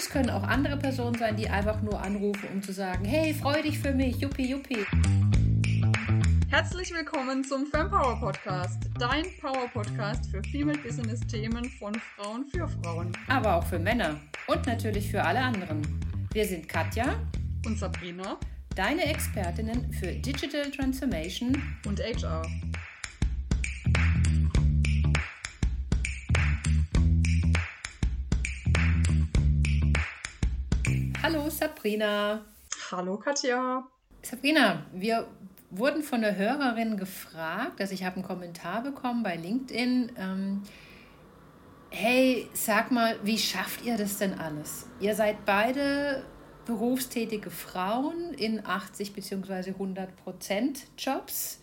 [0.00, 3.60] Das können auch andere Personen sein, die einfach nur anrufen, um zu sagen, hey, freu
[3.60, 4.86] dich für mich, juppie, juppie.
[6.48, 12.66] Herzlich willkommen zum Fempower Podcast, dein Power Podcast für Female Business Themen von Frauen für
[12.66, 13.12] Frauen.
[13.28, 15.82] Aber auch für Männer und natürlich für alle anderen.
[16.32, 17.20] Wir sind Katja
[17.66, 18.38] und Sabrina,
[18.74, 22.46] deine Expertinnen für Digital Transformation und HR.
[31.60, 32.40] Sabrina.
[32.90, 33.86] Hallo Katja.
[34.22, 35.26] Sabrina, wir
[35.68, 40.12] wurden von der Hörerin gefragt, also ich habe einen Kommentar bekommen bei LinkedIn.
[40.16, 40.62] Ähm,
[41.90, 44.86] hey, sag mal, wie schafft ihr das denn alles?
[45.00, 46.24] Ihr seid beide
[46.64, 49.72] berufstätige Frauen in 80 bzw.
[49.72, 51.60] 100 Prozent Jobs.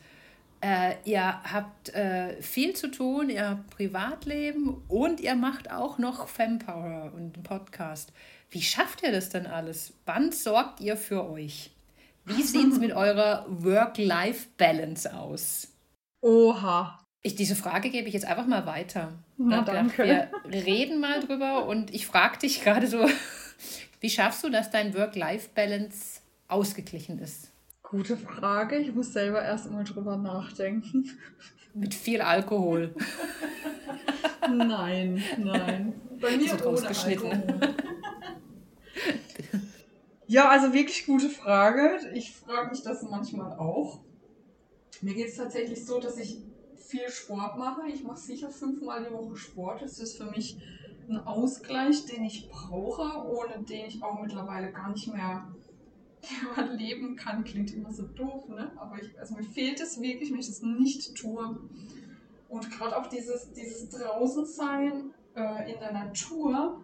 [0.62, 6.28] Äh, ihr habt äh, viel zu tun, ihr habt Privatleben und ihr macht auch noch
[6.28, 8.14] Fempower und einen Podcast.
[8.50, 9.94] Wie schafft ihr das denn alles?
[10.06, 11.72] Wann sorgt ihr für euch?
[12.26, 15.67] Wie sieht es mit eurer Work-Life-Balance aus?
[16.22, 17.00] Oha.
[17.22, 19.12] Ich, diese Frage gebe ich jetzt einfach mal weiter.
[19.38, 20.30] Na, danke.
[20.48, 23.06] Wir reden mal drüber und ich frage dich gerade so,
[24.00, 27.52] wie schaffst du, dass dein Work-Life-Balance ausgeglichen ist?
[27.84, 28.78] Gute Frage.
[28.78, 31.09] Ich muss selber erst mal drüber nachdenken.
[31.73, 32.95] Mit viel Alkohol.
[34.50, 35.94] nein, nein.
[36.20, 36.88] Bei mir wird ohne.
[36.88, 37.75] Alkohol.
[40.30, 42.11] Ja, also wirklich gute Frage.
[42.14, 44.02] Ich frage mich das manchmal auch.
[45.02, 46.42] Mir geht es tatsächlich so, dass ich
[46.75, 47.88] viel Sport mache.
[47.88, 49.81] Ich mache sicher fünfmal die Woche Sport.
[49.81, 50.58] Das ist für mich
[51.08, 55.47] ein Ausgleich, den ich brauche, ohne den ich auch mittlerweile gar nicht mehr
[56.73, 57.45] leben kann.
[57.45, 58.69] Klingt immer so doof, ne?
[58.75, 61.58] Aber ich, also mir fehlt es wirklich, wenn ich das nicht tue.
[62.50, 66.81] Und gerade auch dieses, dieses Draußensein äh, in der Natur,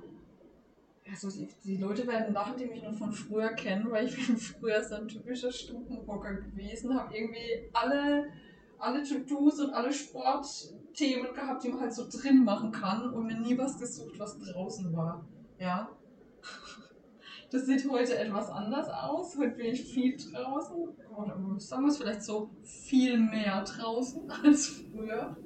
[1.09, 1.29] also
[1.63, 4.95] die, Leute werden lachen, die mich nur von früher kennen, weil ich bin früher so
[4.95, 8.31] ein typischer Stubenbocker gewesen, habe irgendwie alle,
[8.79, 13.39] alle To-Dos und alle Sportthemen gehabt, die man halt so drin machen kann und mir
[13.39, 15.25] nie was gesucht, was draußen war.
[15.59, 15.89] Ja.
[17.51, 19.37] Das sieht heute etwas anders aus.
[19.37, 20.75] Heute bin ich viel draußen.
[21.15, 25.37] Oder sagen wir es vielleicht so viel mehr draußen als früher.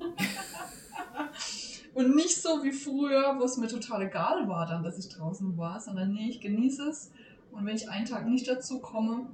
[1.98, 5.58] Und nicht so wie früher, wo es mir total egal war dann, dass ich draußen
[5.58, 7.10] war, sondern nee, ich genieße es.
[7.52, 9.32] Und wenn ich einen Tag nicht dazu komme,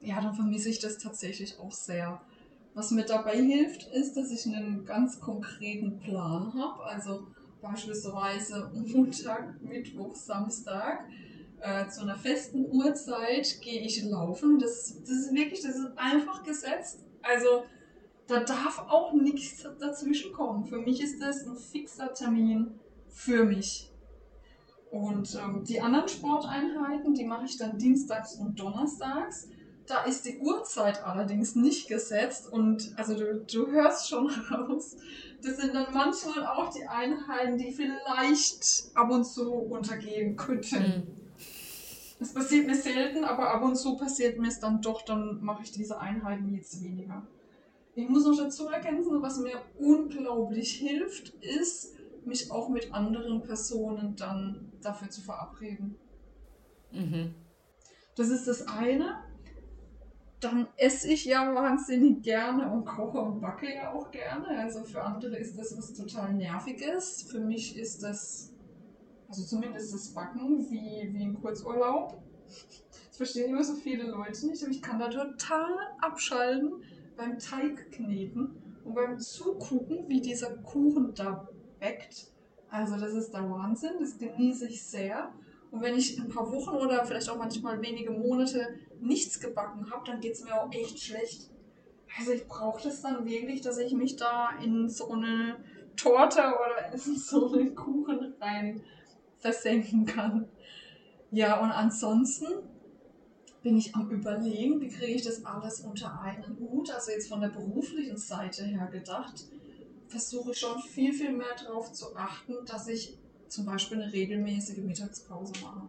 [0.00, 2.20] ja, dann vermisse ich das tatsächlich auch sehr.
[2.74, 6.82] Was mir dabei hilft, ist, dass ich einen ganz konkreten Plan habe.
[6.82, 7.28] Also
[7.60, 11.04] beispielsweise Montag, Mittwoch, Samstag.
[11.60, 14.58] Äh, zu einer festen Uhrzeit gehe ich laufen.
[14.58, 17.04] Das, das ist wirklich, das ist einfach gesetzt.
[17.22, 17.62] Also
[18.32, 20.64] da darf auch nichts dazwischen kommen.
[20.64, 22.78] Für mich ist das ein fixer Termin
[23.08, 23.90] für mich.
[24.90, 29.48] Und ähm, die anderen Sporteinheiten, die mache ich dann dienstags und donnerstags.
[29.86, 34.96] Da ist die Uhrzeit allerdings nicht gesetzt und also du, du hörst schon raus,
[35.42, 40.78] das sind dann manchmal auch die Einheiten, die vielleicht ab und zu untergehen könnten.
[40.78, 41.22] Mhm.
[42.20, 45.64] Das passiert mir selten, aber ab und zu passiert mir es dann doch, dann mache
[45.64, 47.26] ich diese Einheiten jetzt weniger.
[47.94, 51.94] Ich muss noch dazu ergänzen, was mir unglaublich hilft, ist,
[52.24, 55.96] mich auch mit anderen Personen dann dafür zu verabreden.
[56.90, 57.34] Mhm.
[58.16, 59.18] Das ist das eine.
[60.40, 64.48] Dann esse ich ja wahnsinnig gerne und koche und backe ja auch gerne.
[64.58, 67.26] Also für andere ist das was total Nerviges.
[67.30, 68.52] Für mich ist das,
[69.28, 72.22] also zumindest das Backen, wie, wie ein Kurzurlaub.
[73.08, 76.82] Das verstehen immer so viele Leute nicht, aber ich kann da total abschalten
[77.16, 81.48] beim Teigkneten und beim Zugucken, wie dieser Kuchen da
[81.80, 82.28] backt.
[82.68, 85.32] Also das ist der Wahnsinn, das genieße ich sehr.
[85.70, 88.68] Und wenn ich ein paar Wochen oder vielleicht auch manchmal wenige Monate
[89.00, 91.50] nichts gebacken habe, dann geht es mir auch echt schlecht.
[92.18, 95.56] Also ich brauche das dann wirklich, dass ich mich da in so eine
[95.96, 98.82] Torte oder in so einen Kuchen rein
[99.38, 100.48] versenken kann.
[101.30, 102.46] Ja, und ansonsten
[103.62, 106.90] bin ich am Überlegen, wie kriege ich das alles unter einen Hut.
[106.90, 109.46] Also jetzt von der beruflichen Seite her gedacht,
[110.08, 113.16] versuche ich schon viel, viel mehr darauf zu achten, dass ich
[113.48, 115.88] zum Beispiel eine regelmäßige Mittagspause mache.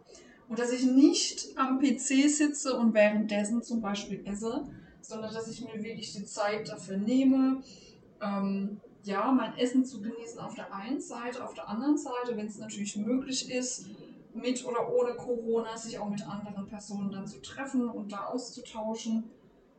[0.49, 4.67] Und dass ich nicht am PC sitze und währenddessen zum Beispiel esse,
[5.01, 7.63] sondern dass ich mir wirklich die Zeit dafür nehme,
[8.21, 12.47] ähm, ja, mein Essen zu genießen auf der einen Seite, auf der anderen Seite, wenn
[12.47, 13.87] es natürlich möglich ist,
[14.33, 19.30] mit oder ohne Corona, sich auch mit anderen Personen dann zu treffen und da auszutauschen.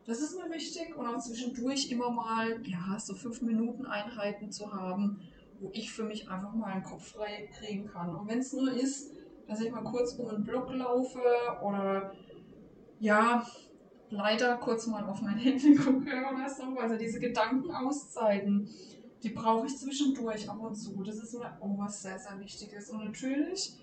[0.07, 4.73] Das ist mir wichtig und auch zwischendurch immer mal, ja, so fünf Minuten Einheiten zu
[4.73, 5.21] haben,
[5.61, 8.15] wo ich für mich einfach mal einen Kopf frei kriegen kann.
[8.15, 9.13] Und wenn es nur ist,
[9.49, 11.21] dass ich mal kurz um den Block laufe
[11.63, 12.13] oder
[13.01, 13.47] ja,
[14.11, 16.79] leider kurz mal auf mein Handy gucke oder so.
[16.79, 18.69] Also diese Gedankenauszeiten,
[19.23, 21.03] die brauche ich zwischendurch ab und zu.
[21.03, 22.91] Das ist mir auch was sehr, sehr Wichtiges.
[22.91, 23.77] Und natürlich,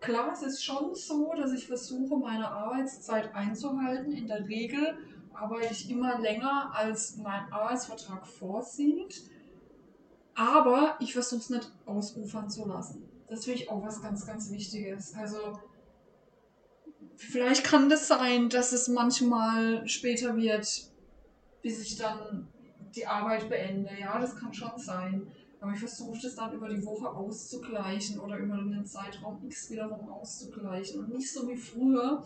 [0.00, 4.12] klar, es ist schon so, dass ich versuche, meine Arbeitszeit einzuhalten.
[4.12, 4.98] In der Regel
[5.32, 9.22] arbeite ich immer länger, als mein Arbeitsvertrag vorsieht.
[10.34, 13.08] Aber ich versuche es nicht ausufern zu lassen.
[13.28, 15.14] Das finde ich auch was ganz, ganz Wichtiges.
[15.14, 15.58] Also
[17.16, 20.90] vielleicht kann das sein, dass es manchmal später wird,
[21.62, 22.48] bis ich dann
[22.94, 23.90] die Arbeit beende.
[23.98, 25.30] Ja, das kann schon sein.
[25.60, 30.08] Aber ich versuche das dann über die Woche auszugleichen oder über einen Zeitraum X wiederum
[30.08, 31.00] auszugleichen.
[31.00, 32.24] Und nicht so wie früher,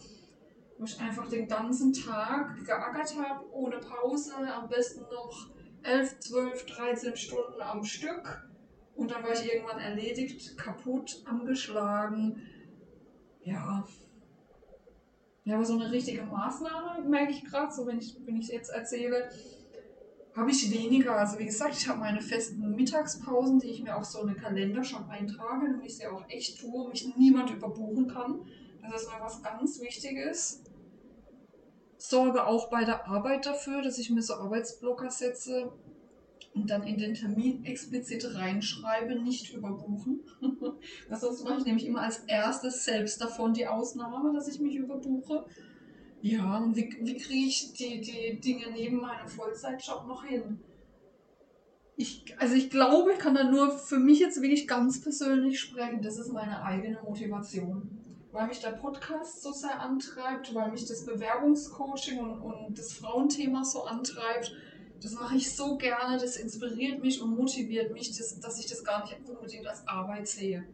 [0.79, 5.51] wo ich einfach den ganzen Tag geackert habe, ohne Pause, am besten noch
[5.83, 8.49] 11, 12, 13 Stunden am Stück.
[8.95, 12.41] Und dann war ich irgendwann erledigt, kaputt, angeschlagen.
[13.43, 13.85] Ja.
[15.43, 18.71] Ja, aber so eine richtige Maßnahme merke ich gerade, so wenn ich, wenn ich jetzt
[18.71, 19.29] erzähle,
[20.37, 21.17] habe ich weniger.
[21.17, 24.83] Also wie gesagt, ich habe meine festen Mittagspausen, die ich mir auf so eine Kalender
[24.83, 28.41] schon eintrage, damit ich sie auch echt tue, mich niemand überbuchen kann.
[28.83, 30.63] Das ist mir was ganz Wichtiges.
[31.97, 35.73] Sorge auch bei der Arbeit dafür, dass ich mir so Arbeitsblocker setze
[36.55, 40.21] und dann in den Termin explizit reinschreibe, nicht überbuchen.
[41.11, 45.47] Sonst mache ich nämlich immer als erstes selbst davon die Ausnahme, dass ich mich überbuche.
[46.25, 50.59] Ja, und wie, wie kriege ich die, die Dinge neben meinem Vollzeitjob noch hin?
[51.97, 56.01] Ich, also ich glaube, ich kann da nur für mich jetzt wirklich ganz persönlich sprechen.
[56.01, 57.91] Das ist meine eigene Motivation.
[58.33, 63.63] Weil mich der Podcast so sehr antreibt, weil mich das Bewerbungscoaching und, und das Frauenthema
[63.63, 64.51] so antreibt.
[65.03, 68.83] Das mache ich so gerne, das inspiriert mich und motiviert mich, dass, dass ich das
[68.83, 70.65] gar nicht unbedingt als Arbeit sehe.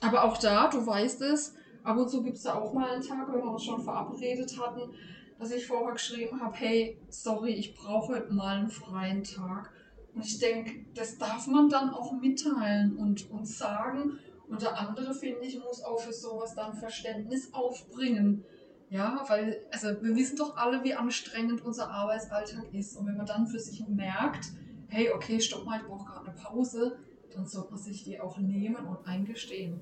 [0.00, 1.54] Aber auch da, du weißt es,
[1.86, 4.58] Ab und zu gibt es da auch mal einen Tag, wenn wir uns schon verabredet
[4.60, 4.92] hatten,
[5.38, 9.72] dass ich vorher geschrieben habe, hey, sorry, ich brauche mal einen freien Tag.
[10.12, 14.18] Und ich denke, das darf man dann auch mitteilen und, und sagen.
[14.48, 18.44] Und der andere, finde ich, muss auch für sowas dann Verständnis aufbringen.
[18.90, 22.96] Ja, weil, also wir wissen doch alle, wie anstrengend unser Arbeitsalltag ist.
[22.96, 24.46] Und wenn man dann für sich merkt,
[24.88, 26.98] hey, okay, stopp mal, ich brauche gerade eine Pause,
[27.32, 29.78] dann sollte man sich die auch nehmen und eingestehen.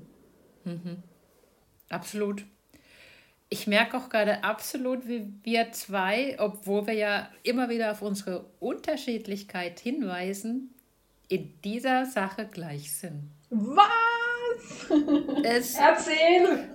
[0.64, 1.02] Mhm.
[1.88, 2.44] Absolut.
[3.48, 8.46] Ich merke auch gerade absolut, wie wir zwei, obwohl wir ja immer wieder auf unsere
[8.58, 10.74] Unterschiedlichkeit hinweisen,
[11.28, 13.30] in dieser Sache gleich sind.
[13.50, 13.86] Was?
[15.44, 16.68] Es, Erzähl!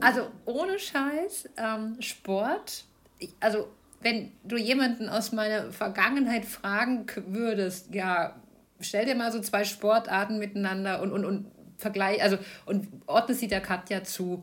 [0.00, 2.84] Also ohne Scheiß, ähm, Sport,
[3.18, 3.68] ich, also
[4.00, 8.36] wenn du jemanden aus meiner Vergangenheit fragen würdest, ja,
[8.80, 11.46] stell dir mal so zwei Sportarten miteinander und, und, und
[11.78, 14.42] vergleich, also und ordne sie der Katja zu.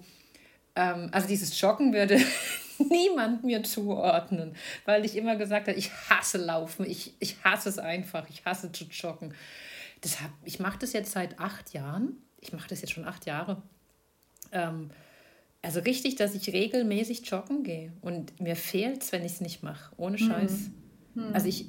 [0.75, 2.19] Ähm, also dieses Joggen würde
[2.89, 7.79] niemand mir zuordnen, weil ich immer gesagt habe, ich hasse Laufen, ich, ich hasse es
[7.79, 9.33] einfach, ich hasse zu joggen.
[10.01, 12.17] Das hab, ich mache das jetzt seit acht Jahren.
[12.39, 13.61] Ich mache das jetzt schon acht Jahre.
[14.51, 14.89] Ähm,
[15.61, 17.93] also richtig, dass ich regelmäßig joggen gehe.
[18.01, 19.93] Und mir fehlt es, wenn ich es nicht mache.
[19.95, 20.27] Ohne hm.
[20.27, 20.69] Scheiß.
[21.15, 21.33] Hm.
[21.33, 21.67] Also ich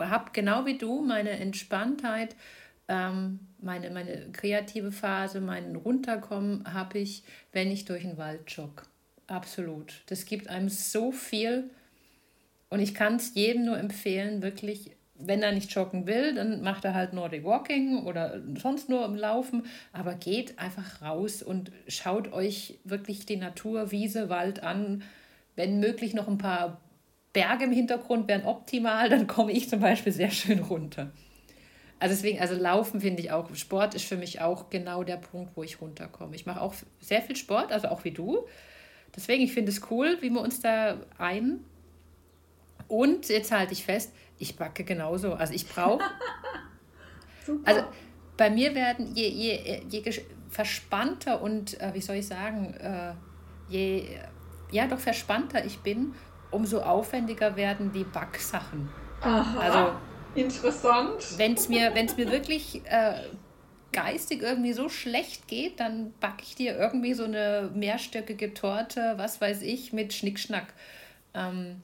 [0.00, 2.34] habe genau wie du meine Entspanntheit
[2.88, 7.22] ähm, meine, meine kreative Phase, mein Runterkommen habe ich,
[7.52, 8.82] wenn ich durch den Wald jogge.
[9.26, 10.02] Absolut.
[10.06, 11.70] Das gibt einem so viel.
[12.68, 16.84] Und ich kann es jedem nur empfehlen, wirklich, wenn er nicht joggen will, dann macht
[16.84, 19.64] er halt Nordic Walking oder sonst nur im Laufen.
[19.92, 25.02] Aber geht einfach raus und schaut euch wirklich die Natur, Wiese, Wald an.
[25.54, 26.80] Wenn möglich noch ein paar
[27.32, 31.12] Berge im Hintergrund wären optimal, dann komme ich zum Beispiel sehr schön runter.
[31.98, 35.56] Also deswegen, also Laufen finde ich auch, Sport ist für mich auch genau der Punkt,
[35.56, 36.34] wo ich runterkomme.
[36.34, 38.46] Ich mache auch sehr viel Sport, also auch wie du.
[39.14, 41.60] Deswegen, ich finde es cool, wie wir uns da ein.
[42.88, 45.32] Und jetzt halte ich fest, ich backe genauso.
[45.32, 46.04] Also ich brauche.
[47.64, 47.84] also
[48.36, 50.02] bei mir werden, je, je, je
[50.50, 53.14] verspannter und, äh, wie soll ich sagen, äh,
[53.68, 54.04] je,
[54.70, 56.14] ja doch verspannter ich bin,
[56.50, 58.88] umso aufwendiger werden die Backsachen.
[59.22, 59.58] Aha.
[59.58, 59.92] Also
[60.36, 61.38] Interessant.
[61.38, 63.22] Wenn es mir, wenn's mir wirklich äh,
[63.92, 69.40] geistig irgendwie so schlecht geht, dann backe ich dir irgendwie so eine mehrstöckige Torte, was
[69.40, 70.74] weiß ich, mit Schnickschnack.
[71.32, 71.80] Ähm,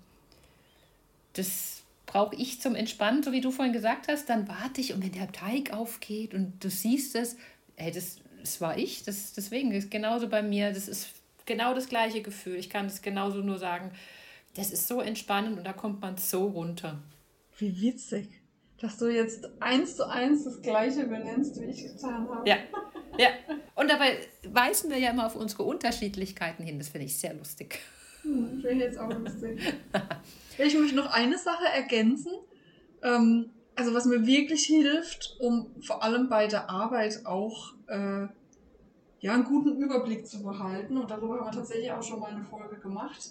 [1.33, 4.29] das brauche ich zum Entspannen, so wie du vorhin gesagt hast.
[4.29, 7.37] Dann warte ich und wenn der Teig aufgeht und du siehst es,
[7.77, 9.05] ey, das, das war ich.
[9.05, 10.71] Das, deswegen ist genauso bei mir.
[10.71, 11.09] Das ist
[11.47, 12.57] genau das gleiche Gefühl.
[12.57, 13.91] Ich kann das genauso nur sagen.
[14.55, 17.01] Das ist so entspannend und da kommt man so runter.
[17.57, 18.42] Wie witzig
[18.83, 22.49] dass du jetzt eins zu eins das gleiche benennst, wie ich getan habe.
[22.49, 22.57] Ja.
[23.19, 23.29] Ja.
[23.75, 26.79] Und dabei weisen wir ja immer auf unsere Unterschiedlichkeiten hin.
[26.79, 27.79] Das finde ich sehr lustig.
[28.23, 29.61] Hm, finde ich jetzt auch lustig.
[30.57, 32.33] ich möchte noch eine Sache ergänzen.
[33.03, 38.29] Ähm, also was mir wirklich hilft, um vor allem bei der Arbeit auch äh,
[39.21, 42.45] ja, einen guten Überblick zu behalten, und darüber haben wir tatsächlich auch schon mal eine
[42.45, 43.31] Folge gemacht,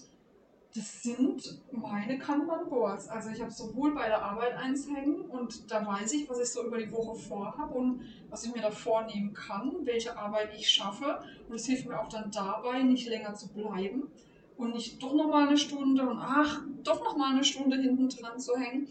[0.74, 3.10] das sind meine Kanban-Boards.
[3.10, 6.50] Also ich habe sowohl bei der Arbeit eins hängen und da weiß ich, was ich
[6.50, 10.70] so über die Woche vorhabe und was ich mir da vornehmen kann, welche Arbeit ich
[10.70, 11.22] schaffe.
[11.50, 14.10] Und es hilft mir auch dann dabei, nicht länger zu bleiben
[14.58, 18.56] und nicht doch nochmal eine Stunde und ach, doch nochmal eine Stunde hinten dran zu
[18.58, 18.88] hängen.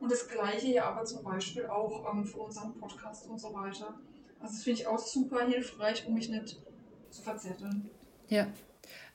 [0.00, 3.94] Und das gleiche hier aber zum Beispiel auch ähm, für unseren Podcast und so weiter.
[4.40, 6.58] Also das finde ich auch super hilfreich, um mich nicht
[7.10, 7.88] zu verzetteln.
[8.28, 8.46] Ja,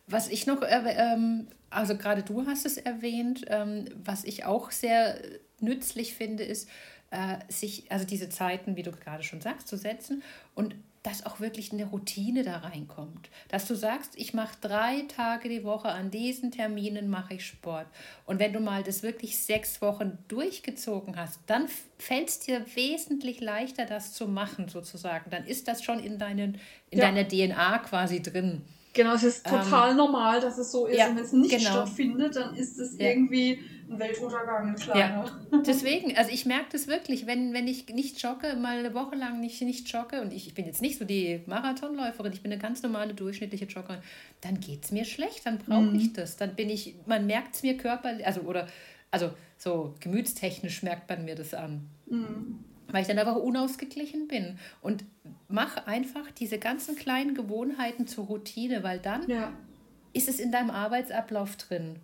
[0.08, 5.20] was ich noch, ähm, also gerade du hast es erwähnt, ähm, was ich auch sehr
[5.60, 6.70] nützlich finde, ist,
[7.12, 11.40] äh, sich, also diese Zeiten, wie du gerade schon sagst, zu setzen und dass auch
[11.40, 13.30] wirklich eine Routine da reinkommt.
[13.48, 17.86] Dass du sagst, ich mache drei Tage die Woche an diesen Terminen mache ich Sport.
[18.26, 21.68] Und wenn du mal das wirklich sechs Wochen durchgezogen hast, dann
[22.00, 25.30] fällt es dir wesentlich leichter, das zu machen, sozusagen.
[25.30, 26.60] Dann ist das schon in, deinen,
[26.90, 27.06] in ja.
[27.06, 28.64] deiner DNA quasi drin.
[28.96, 30.98] Genau, es ist total ähm, normal, dass es so ist.
[30.98, 31.70] Ja, und wenn es nicht genau.
[31.70, 33.10] stattfindet, dann ist es ja.
[33.10, 33.60] irgendwie
[33.90, 35.26] ein Weltuntergang, kleiner.
[35.52, 35.58] Ja.
[35.68, 39.42] Deswegen, also ich merke das wirklich, wenn, wenn ich nicht jogge, mal eine Woche lang
[39.42, 42.62] nicht, nicht jogge und ich, ich bin jetzt nicht so die Marathonläuferin, ich bin eine
[42.62, 44.02] ganz normale, durchschnittliche Joggerin,
[44.40, 46.00] dann geht es mir schlecht, dann brauche mhm.
[46.00, 46.38] ich das.
[46.38, 48.66] Dann bin ich, man merkt es mir körperlich, also oder
[49.12, 51.90] also so gemütstechnisch merkt man mir das an.
[52.08, 54.58] Mhm weil ich dann einfach unausgeglichen bin.
[54.82, 55.04] Und
[55.48, 59.52] mach einfach diese ganzen kleinen Gewohnheiten zur Routine, weil dann ja.
[60.14, 61.98] ist es in deinem Arbeitsablauf drin.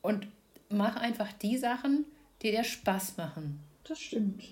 [0.00, 0.26] Und
[0.68, 2.04] mach einfach die Sachen,
[2.42, 3.60] die dir Spaß machen.
[3.84, 4.42] Das stimmt.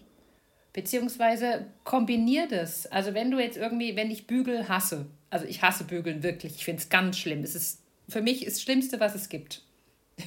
[0.72, 2.86] Beziehungsweise kombinier das.
[2.86, 6.64] Also wenn du jetzt irgendwie, wenn ich Bügel hasse, also ich hasse Bügeln wirklich, ich
[6.64, 7.42] finde es ganz schlimm.
[7.42, 9.62] Es ist für mich ist das Schlimmste, was es gibt.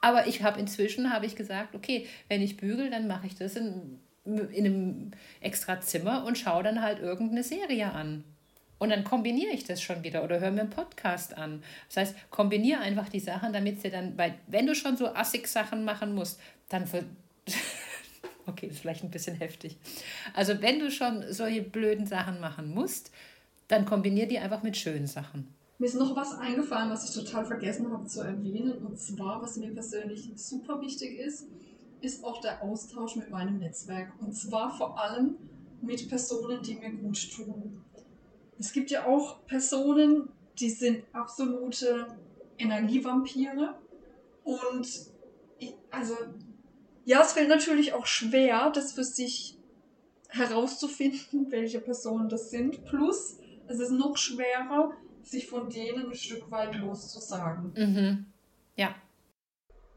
[0.00, 3.56] Aber ich habe inzwischen habe ich gesagt, okay, wenn ich bügel, dann mache ich das
[3.56, 5.10] in in einem
[5.40, 8.24] extra Zimmer und schaue dann halt irgendeine Serie an.
[8.78, 11.62] Und dann kombiniere ich das schon wieder oder höre mir einen Podcast an.
[11.88, 15.46] Das heißt, kombiniere einfach die Sachen, damit sie dann, weil wenn du schon so assig
[15.46, 17.04] Sachen machen musst, dann für
[18.46, 19.76] okay, ist vielleicht ein bisschen heftig.
[20.34, 23.12] Also wenn du schon solche blöden Sachen machen musst,
[23.68, 25.48] dann kombiniere die einfach mit schönen Sachen.
[25.78, 28.72] Mir ist noch was eingefallen, was ich total vergessen habe zu erwähnen.
[28.78, 31.46] Und zwar, was mir persönlich super wichtig ist,
[32.02, 34.12] ist auch der Austausch mit meinem Netzwerk.
[34.20, 35.36] Und zwar vor allem
[35.80, 37.82] mit Personen, die mir gut tun.
[38.58, 40.28] Es gibt ja auch Personen,
[40.58, 42.06] die sind absolute
[42.58, 43.74] Energievampire.
[44.44, 44.86] Und
[45.58, 46.14] ich, also,
[47.04, 49.56] ja, es fällt natürlich auch schwer, das für sich
[50.28, 52.84] herauszufinden, welche Personen das sind.
[52.84, 54.92] Plus, es ist noch schwerer,
[55.22, 57.72] sich von denen ein Stück weit loszusagen.
[57.76, 58.26] Mhm.
[58.76, 58.94] Ja.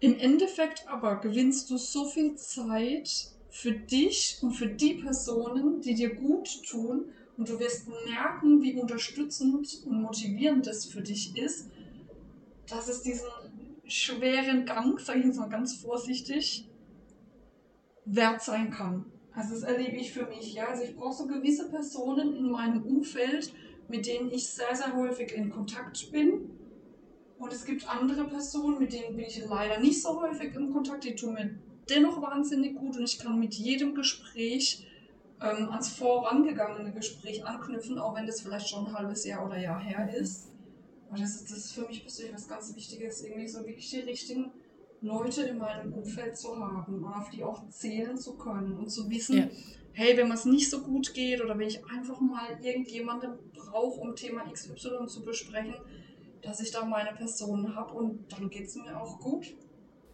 [0.05, 3.09] Im Endeffekt aber gewinnst du so viel Zeit
[3.50, 7.05] für dich und für die Personen, die dir gut tun.
[7.38, 11.71] Und du wirst merken, wie unterstützend und motivierend das für dich ist,
[12.69, 13.25] dass es diesen
[13.88, 16.69] schweren Gang, sage ich jetzt mal ganz vorsichtig,
[18.05, 19.05] wert sein kann.
[19.33, 20.53] Also das erlebe ich für mich.
[20.53, 20.67] Ja?
[20.67, 23.51] Also ich brauche so gewisse Personen in meinem Umfeld,
[23.88, 26.54] mit denen ich sehr, sehr häufig in Kontakt bin
[27.38, 31.04] und es gibt andere Personen, mit denen bin ich leider nicht so häufig im Kontakt,
[31.04, 31.58] die tun mir
[31.89, 34.88] dennoch wahnsinnig gut und ich kann mit jedem Gespräch
[35.42, 39.80] ähm, ans vorangegangene Gespräch anknüpfen, auch wenn das vielleicht schon ein halbes Jahr oder Jahr
[39.80, 40.51] her ist.
[41.10, 44.00] Aber das ist, das ist für mich persönlich was ganz Wichtiges, irgendwie so wirklich die
[44.00, 44.51] richtigen
[45.01, 49.10] Leute in meinem Umfeld zu haben und auf die auch zählen zu können und zu
[49.10, 49.48] wissen, ja.
[49.94, 54.15] hey, wenn es nicht so gut geht oder wenn ich einfach mal irgendjemanden brauche, um
[54.15, 55.75] Thema XY zu besprechen,
[56.45, 59.55] dass ich da meine Person habe und dann geht es mir auch gut.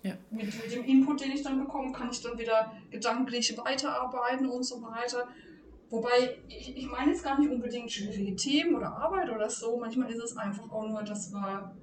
[0.04, 0.18] Ja.
[0.32, 4.64] Mit, mit, dem Input, den ich dann bekomme, kann ich dann wieder gedanklich weiterarbeiten und
[4.64, 5.28] so weiter.
[5.90, 9.78] Wobei, ich, ich meine jetzt gar nicht unbedingt schwierige Themen oder Arbeit oder so.
[9.78, 11.76] Manchmal ist es einfach auch nur, dass wir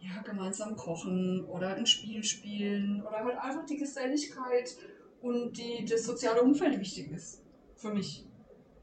[0.00, 4.76] ja, gemeinsam kochen oder ein Spiel spielen oder halt einfach die Geselligkeit
[5.20, 7.42] und die, das soziale Umfeld wichtig ist.
[7.74, 8.24] Für mich.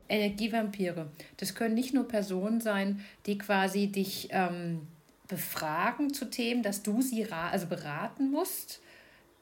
[0.10, 1.12] Energievampire.
[1.38, 4.88] Das können nicht nur Personen sein, die quasi dich ähm,
[5.28, 8.82] befragen zu Themen, dass du sie also beraten musst.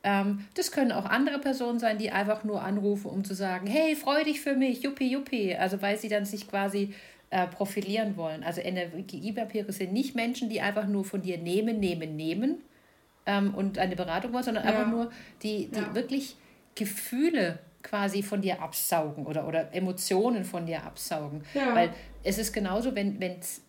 [0.04, 3.96] Ähm, das können auch andere Personen sein, die einfach nur anrufen, um zu sagen, hey,
[3.96, 5.56] freu dich für mich, juppie, juppie.
[5.56, 6.94] Also weil sie dann sich quasi
[7.30, 8.44] äh, profilieren wollen.
[8.44, 12.58] Also Energievampire sind nicht Menschen, die einfach nur von dir nehmen, nehmen, nehmen
[13.26, 14.70] ähm, und eine Beratung wollen, sondern ja.
[14.70, 15.12] einfach nur,
[15.42, 15.96] die, die ja.
[15.96, 16.36] wirklich
[16.76, 21.44] Gefühle quasi von dir absaugen oder, oder Emotionen von dir absaugen.
[21.54, 21.76] Ja.
[21.76, 21.90] Weil
[22.24, 23.63] es ist genauso, wenn es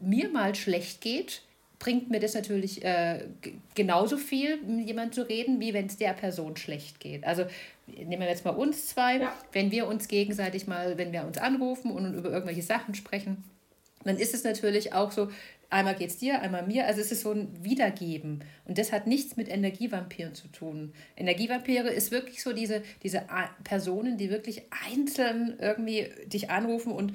[0.00, 1.42] mir mal schlecht geht,
[1.78, 3.24] bringt mir das natürlich äh,
[3.74, 7.24] genauso viel, mit jemandem zu reden, wie wenn es der Person schlecht geht.
[7.24, 7.44] Also
[7.86, 9.34] nehmen wir jetzt mal uns zwei, ja.
[9.52, 13.44] wenn wir uns gegenseitig mal, wenn wir uns anrufen und über irgendwelche Sachen sprechen,
[14.04, 15.28] dann ist es natürlich auch so,
[15.68, 16.86] einmal geht es dir, einmal mir.
[16.86, 18.44] Also es ist so ein Wiedergeben.
[18.64, 20.92] Und das hat nichts mit Energievampiren zu tun.
[21.16, 23.24] Energievampire ist wirklich so diese, diese
[23.64, 27.14] Personen, die wirklich einzeln irgendwie dich anrufen und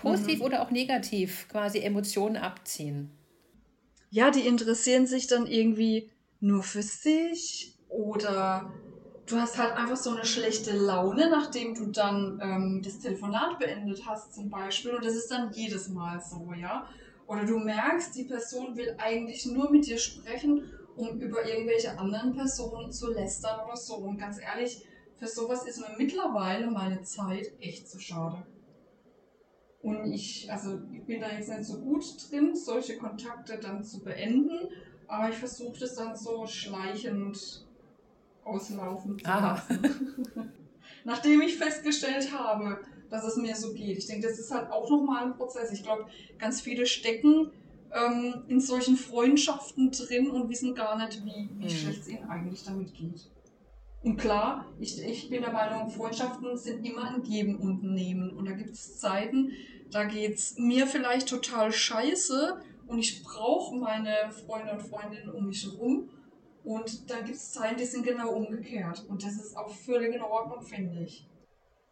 [0.00, 0.44] positiv mhm.
[0.44, 3.10] oder auch negativ quasi Emotionen abziehen.
[4.10, 8.72] Ja, die interessieren sich dann irgendwie nur für sich oder
[9.26, 14.02] du hast halt einfach so eine schlechte Laune, nachdem du dann ähm, das Telefonat beendet
[14.06, 16.88] hast zum Beispiel und das ist dann jedes Mal so, ja.
[17.26, 20.64] Oder du merkst, die Person will eigentlich nur mit dir sprechen,
[20.96, 23.96] um über irgendwelche anderen Personen zu lästern oder so.
[23.96, 24.84] Und ganz ehrlich,
[25.16, 28.44] für sowas ist mir mittlerweile meine Zeit echt zu schade.
[29.82, 34.02] Und ich, also ich bin da jetzt nicht so gut drin, solche Kontakte dann zu
[34.02, 34.68] beenden,
[35.06, 37.66] aber ich versuche das dann so schleichend
[38.44, 40.22] auslaufen zu lassen.
[41.04, 43.98] Nachdem ich festgestellt habe, dass es mir so geht.
[43.98, 45.72] Ich denke, das ist halt auch nochmal ein Prozess.
[45.72, 46.06] Ich glaube,
[46.38, 47.50] ganz viele stecken
[47.92, 51.68] ähm, in solchen Freundschaften drin und wissen gar nicht, wie, wie mhm.
[51.68, 53.28] schlecht es ihnen eigentlich damit geht.
[54.02, 58.30] Und klar, ich, ich bin der Meinung, Freundschaften sind immer ein Geben und Nehmen.
[58.30, 59.52] Und da gibt es Zeiten,
[59.90, 65.46] da geht es mir vielleicht total scheiße und ich brauche meine Freunde und Freundinnen um
[65.46, 66.08] mich herum.
[66.64, 69.04] Und dann gibt es Zeiten, die sind genau umgekehrt.
[69.08, 71.26] Und das ist auch völlig in Ordnung, finde ich.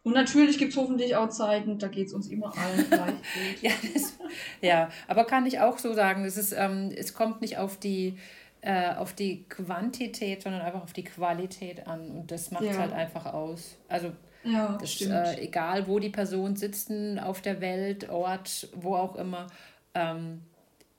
[0.03, 3.61] Und natürlich gibt es hoffentlich auch Zeiten, da geht es uns immer allen gleich gut.
[3.61, 4.17] ja, das,
[4.61, 8.17] ja, aber kann ich auch so sagen, es, ist, ähm, es kommt nicht auf die,
[8.61, 12.11] äh, auf die Quantität, sondern einfach auf die Qualität an.
[12.11, 12.81] Und das macht es ja.
[12.81, 13.77] halt einfach aus.
[13.87, 14.11] Also
[14.43, 15.11] ja, das, stimmt.
[15.11, 19.47] Äh, egal, wo die Personen sitzen, auf der Welt, Ort, wo auch immer.
[19.93, 20.41] Ähm,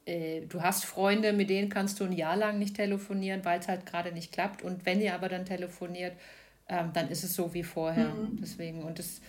[0.07, 3.69] äh, du hast Freunde, mit denen kannst du ein Jahr lang nicht telefonieren, weil es
[3.69, 4.63] halt gerade nicht klappt.
[4.63, 6.15] Und wenn ihr aber dann telefoniert,
[6.69, 8.09] ähm, dann ist es so wie vorher.
[8.09, 8.39] Mhm.
[8.41, 9.21] Deswegen, und das,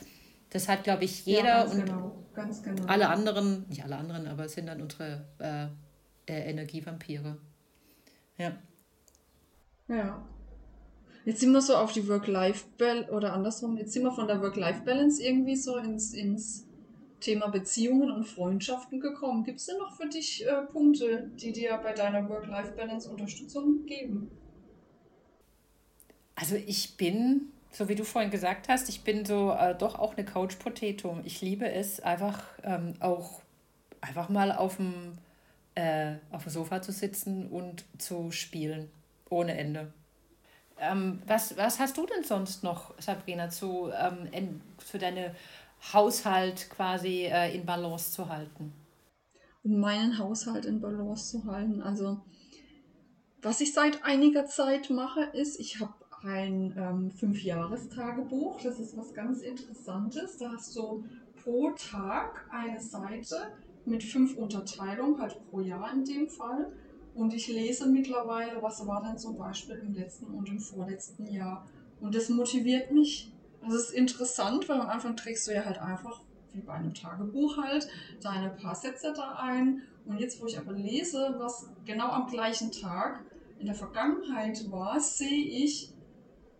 [0.50, 2.16] das hat, glaube ich, jeder ja, und genau.
[2.34, 2.86] Genau.
[2.88, 5.66] alle anderen, nicht alle anderen, aber es sind dann unsere äh,
[6.32, 7.38] äh, Energievampire.
[8.42, 8.58] Ja.
[9.88, 10.28] Ja.
[11.26, 15.24] Jetzt sind wir so auf die Work-Life-Balance oder andersrum, jetzt sind wir von der Work-Life-Balance
[15.24, 16.66] irgendwie so ins, ins
[17.20, 19.44] Thema Beziehungen und Freundschaften gekommen.
[19.44, 24.32] Gibt es denn noch für dich äh, Punkte, die dir bei deiner Work-Life-Balance Unterstützung geben?
[26.34, 30.18] Also ich bin, so wie du vorhin gesagt hast, ich bin so äh, doch auch
[30.18, 31.20] eine Couch-Potato.
[31.24, 33.44] Ich liebe es einfach ähm, auch
[34.02, 35.20] einfach mal auf dem,
[35.76, 38.90] äh, auf dem Sofa zu sitzen und zu spielen.
[39.30, 39.94] Ohne Ende.
[40.78, 45.36] Ähm, was, was hast du denn sonst noch, Sabrina, zu, ähm, in, für deine
[45.94, 48.74] Haushalt quasi äh, in Balance zu halten?
[49.64, 51.82] Um meinen Haushalt in Balance zu halten.
[51.82, 52.20] Also,
[53.42, 58.62] was ich seit einiger Zeit mache, ist, ich habe ein ähm, Fünfjahrestagebuch.
[58.62, 60.38] Das ist was ganz Interessantes.
[60.38, 61.06] Da hast du
[61.44, 63.52] pro Tag eine Seite
[63.86, 66.72] mit fünf Unterteilungen, halt pro Jahr in dem Fall.
[67.14, 71.68] Und ich lese mittlerweile, was war denn zum Beispiel im letzten und im vorletzten Jahr.
[72.00, 73.32] Und das motiviert mich.
[73.64, 76.22] Das ist interessant, weil am Anfang trägst du ja halt einfach,
[76.54, 77.88] wie bei einem Tagebuch halt,
[78.22, 79.82] deine paar Sätze da ein.
[80.06, 83.24] Und jetzt, wo ich aber lese, was genau am gleichen Tag
[83.60, 85.94] in der Vergangenheit war, sehe ich,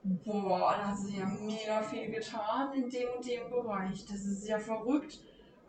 [0.04, 4.06] boah, da hat sich ja mega viel getan in dem und dem Bereich.
[4.06, 5.20] Das ist ja verrückt.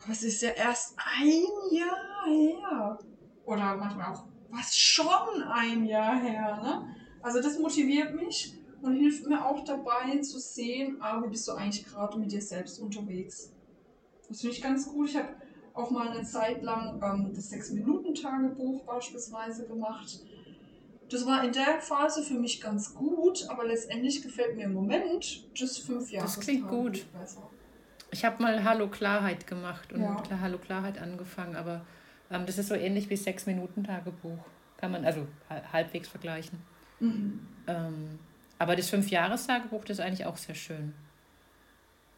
[0.02, 2.98] Aber es ist ja erst ein Jahr her.
[3.44, 6.60] Oder manchmal auch was schon ein Jahr her.
[6.62, 6.94] Ne?
[7.22, 11.52] Also das motiviert mich und hilft mir auch dabei zu sehen, ah, wie bist du
[11.52, 13.52] eigentlich gerade mit dir selbst unterwegs.
[14.28, 15.10] Das finde ich ganz gut.
[15.10, 15.28] Ich habe
[15.74, 20.20] auch mal eine Zeit lang ähm, das 6-Minuten-Tagebuch beispielsweise gemacht.
[21.08, 25.48] Das war in der Phase für mich ganz gut, aber letztendlich gefällt mir im Moment
[25.58, 26.26] das 5 Jahre.
[26.26, 27.06] Das klingt gut.
[27.12, 27.50] Besser.
[28.12, 30.10] Ich habe mal Hallo Klarheit gemacht und ja.
[30.10, 31.80] mit Hallo Klarheit angefangen, aber
[32.30, 34.38] ähm, das ist so ähnlich wie sechs Minuten Tagebuch.
[34.76, 35.26] Kann man also
[35.72, 36.58] halbwegs vergleichen.
[37.00, 37.46] Mhm.
[37.66, 38.18] Ähm,
[38.58, 40.92] aber das Fünf-Jahres-Tagebuch, das ist eigentlich auch sehr schön.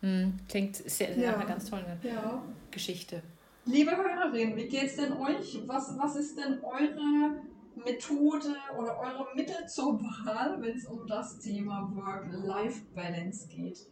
[0.00, 1.34] Hm, klingt sehr, sehr ja.
[1.36, 2.42] eine ganz tolle ja.
[2.70, 3.22] Geschichte.
[3.64, 5.62] Liebe Hörerin, wie geht's denn euch?
[5.66, 7.40] Was, was ist denn eure
[7.76, 13.86] Methode oder eure Mittel zur Wahl, wenn es um das Thema Work-Life-Balance geht?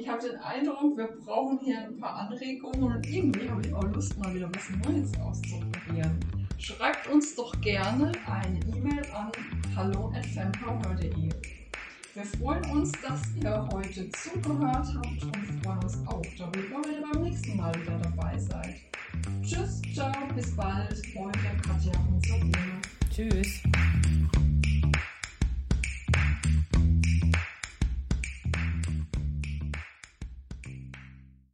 [0.00, 3.82] Ich habe den Eindruck, wir brauchen hier ein paar Anregungen und irgendwie habe ich auch
[3.82, 6.18] Lust, mal wieder was Neues auszuprobieren.
[6.56, 9.32] Schreibt uns doch gerne eine E-Mail an
[9.74, 11.28] hallo@fanpower.de.
[12.14, 17.04] Wir freuen uns, dass ihr heute zugehört habt und freuen uns auch darüber, wenn ihr
[17.12, 18.76] beim nächsten Mal wieder dabei seid.
[19.42, 22.80] Tschüss, ciao, bis bald, eure Katja und Sabine.
[23.10, 23.62] Tschüss.